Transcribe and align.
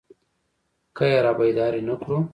که 0.97 1.05
يې 1.11 1.17
رابيدارې 1.25 1.81
نه 1.87 1.95
کړو. 2.01 2.19